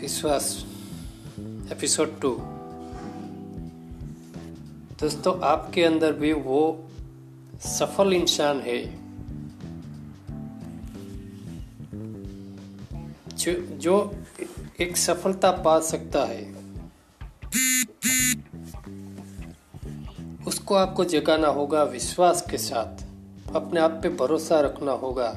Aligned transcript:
विश्वास 0.00 0.66
episode 1.72 2.20
to 2.20 2.30
दोस्तों, 5.00 5.40
आपके 5.40 5.84
अंदर 5.84 6.12
भी 6.12 6.32
वो 6.32 6.90
सफल 7.60 8.12
इंसान 8.12 8.60
है 8.60 8.98
जो 13.34 13.52
जो 13.76 14.14
एक 14.80 14.96
सफलता 14.96 15.50
पा 15.52 15.80
सकता 15.80 16.24
है। 16.24 16.42
उसको 20.46 20.74
आपको 20.74 21.04
जगाना 21.04 21.48
होगा 21.48 21.82
विश्वास 21.82 22.44
के 22.50 22.58
साथ। 22.58 23.04
अपने 23.56 23.80
आप 23.80 24.00
पे 24.02 24.08
भरोसा 24.08 24.60
रखना 24.60 24.92
होगा। 24.92 25.32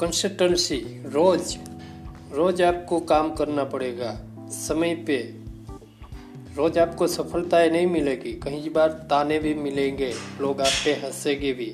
कंसिस्टेंसी 0.00 0.76
रोज 1.08 1.58
रोज 2.34 2.62
आपको 2.62 3.00
काम 3.00 3.34
करना 3.34 3.64
पड़ेगा, 3.64 4.10
समय 4.50 4.94
पे। 4.94 5.16
रोज 6.56 6.78
आपको 6.78 7.06
सफलताएँ 7.06 7.70
नहीं 7.70 7.86
मिलेगी, 7.86 8.32
कहीं 8.32 8.70
बार 8.70 8.88
ताने 9.10 9.38
भी 9.38 9.54
मिलेंगे, 9.54 10.12
लोग 10.40 10.60
आप 10.60 10.72
पे 10.84 10.92
हंसेंगे 10.92 11.52
भी। 11.52 11.70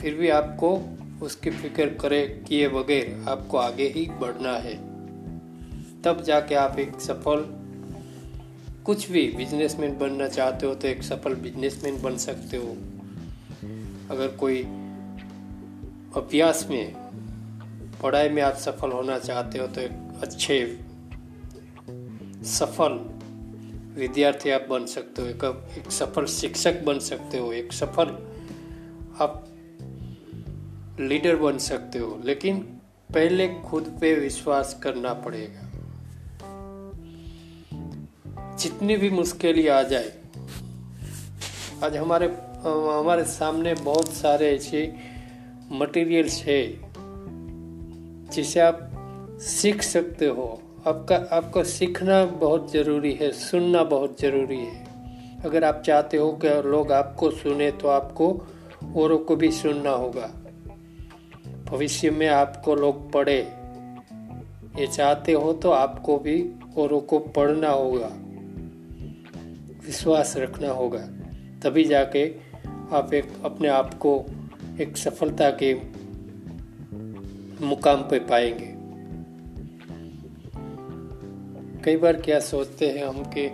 फिर 0.00 0.14
भी 0.14 0.28
आपको 0.28 0.80
उसकी 1.22 1.50
फ़िक्र 1.50 1.86
करे, 1.86 2.44
किए 2.48 2.68
बगैर 2.68 3.24
आपको 3.28 3.56
आगे 3.56 3.88
ही 3.88 4.06
बढ़ना 4.20 4.52
है। 4.58 4.76
तब 6.02 6.22
जाके 6.22 6.54
आप 6.54 6.78
एक 6.78 7.00
सफल, 7.00 7.44
कुछ 8.84 9.10
भी 9.10 9.26
बिजनेसमैन 9.36 9.98
बनना 9.98 10.28
चाहते 10.28 10.66
हो 10.66 10.74
तो 10.74 10.88
एक 10.88 11.02
सफल 11.02 11.34
बिजनेसमैन 11.34 12.02
बन 12.02 12.16
सकते 12.16 12.56
हो। 12.56 12.76
अगर 14.10 14.36
कोई 14.40 14.62
अभ्यास 16.16 16.66
में 16.70 17.07
पढ़ाई 18.02 18.28
में 18.28 18.42
आप 18.42 18.54
सफल 18.54 18.90
होना 18.90 19.18
चाहते 19.18 19.58
हो 19.58 19.66
तो 19.66 19.80
एक 19.80 20.18
अच्छे 20.22 20.80
सफल 22.44 22.92
विद्यार्थी 24.00 24.50
आप 24.50 24.66
बन 24.70 24.86
सकते 24.86 25.22
हो 25.22 25.28
एक, 25.28 25.74
एक 25.78 25.90
सफल 25.90 26.24
शिक्षक 26.24 26.82
बन 26.82 26.98
सकते 26.98 27.38
हो 27.38 27.52
एक 27.52 27.72
सफल 27.72 28.06
आप 29.20 29.44
लीडर 31.00 31.36
बन 31.36 31.58
सकते 31.58 31.98
हो 31.98 32.22
लेकिन 32.24 32.58
पहले 33.14 33.48
खुद 33.48 33.98
पे 34.00 34.14
विश्वास 34.14 34.80
करना 34.82 35.14
पड़ेगा। 35.14 35.64
जितनी 38.56 38.96
भी 38.96 39.10
मुश्किल 39.10 39.70
आ 39.70 39.82
जाए 39.82 40.12
आज 41.84 41.96
हमारे 41.96 42.26
हमारे 42.98 43.24
सामने 43.24 43.74
बहुत 43.74 44.12
सारे 44.12 44.56
ऐसे 44.56 44.94
मटेरियल्स 45.70 46.42
है। 46.42 46.87
जिसे 48.32 48.60
आप 48.60 48.90
सीख 49.40 49.82
सकते 49.82 50.26
हो। 50.26 50.62
आपका, 50.86 51.16
आपको 51.16 51.64
सीखना 51.64 52.24
बहुत 52.24 52.72
ज़रूरी 52.72 53.12
है, 53.12 53.32
सुनना 53.32 53.84
बहुत 53.84 54.20
ज़रूरी 54.20 54.58
है। 54.58 54.88
अगर 55.44 55.64
आप 55.64 55.82
चाहते 55.86 56.16
हो 56.16 56.32
कि 56.32 56.48
लोग 56.48 56.92
आपको 56.92 57.30
सुने 57.30 57.70
तो 57.70 57.88
आपको 57.88 58.46
औरों 58.96 59.18
को 59.18 59.36
भी 59.36 59.50
सुनना 59.50 59.90
होगा। 59.90 60.30
भविष्य 61.64 62.10
में 62.10 62.28
आपको 62.28 62.74
लोग 62.74 63.12
पढ़े। 63.12 63.52
ये 64.78 64.86
चाहते 64.86 65.32
हो 65.32 65.52
तो 65.52 65.70
आपको 65.70 66.18
भी 66.18 66.50
औरों 66.78 67.00
को 67.00 67.18
पढ़ना 67.18 67.70
होगा। 67.70 68.10
विश्वास 69.86 70.36
रखना 70.36 70.70
होगा। 70.70 71.08
तभी 71.62 71.84
जाके 71.84 72.34
आप 72.92 73.14
एक, 73.14 73.32
अपने 73.44 73.68
आप 73.68 73.94
को 73.94 74.24
एक 74.80 74.96
सफलता 74.96 75.50
के 75.50 75.97
मुकाम 77.60 78.02
पे 78.02 78.18
पाएँगे। 78.18 78.78
कई 81.84 81.96
बार 81.96 82.16
क्या 82.16 82.40
सोचते 82.40 82.86
हैं 82.86 83.06
हम 83.06 83.24
कि 83.24 83.46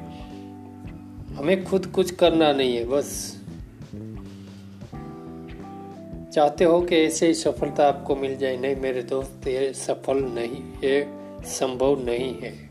हमें 1.34 1.64
खुद 1.64 1.86
कुछ 1.86 2.14
करना 2.14 2.52
नहीं 2.52 2.76
है, 2.76 2.84
बस। 2.84 3.40
चाहते 6.34 6.64
हो 6.64 6.80
कि 6.80 6.96
ऐसे 6.96 7.26
ही 7.26 7.34
सफलता 7.34 7.88
आपको 7.88 8.16
मिल 8.16 8.36
जाए? 8.36 8.56
नहीं, 8.56 8.76
मेरे 8.76 9.02
दोस्त, 9.02 9.48
ये 9.48 9.72
सफल 9.74 10.24
नहीं, 10.24 10.72
ये 10.84 11.06
संभव 11.44 12.04
नहीं 12.04 12.36
है। 12.42 12.70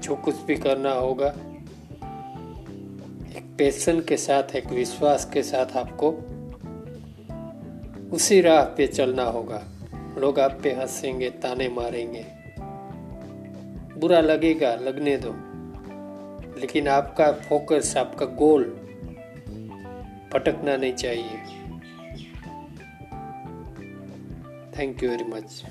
जो 0.00 0.16
कुछ 0.16 0.42
भी 0.42 0.56
करना 0.56 0.92
होगा, 0.92 1.28
एक 3.36 3.54
पैशन 3.58 4.00
के 4.00 4.16
साथ, 4.16 4.56
एक 4.56 4.66
विश्वास 4.66 5.30
के 5.32 5.42
साथ 5.42 5.76
आपको 5.76 6.33
उसी 8.14 8.40
राह 8.40 8.64
पे 8.64 8.86
चलना 8.86 9.22
होगा। 9.22 9.64
लोग 10.18 10.40
आप 10.40 10.60
पे 10.62 10.72
हंसेंगे, 10.72 11.30
ताने 11.30 11.68
मारेंगे। 11.68 12.26
बुरा 14.00 14.20
लगेगा, 14.20 14.74
लगने 14.74 15.16
दो। 15.16 15.30
लेकिन 16.60 16.88
आपका 16.88 17.32
फोकस 17.32 17.96
आपका 17.96 18.26
गोल 18.26 18.64
भटकना 20.34 20.76
नहीं 20.76 20.92
चाहिए। 20.92 21.38
Thank 24.78 25.02
you 25.02 25.10
very 25.10 25.24
much 25.24 25.64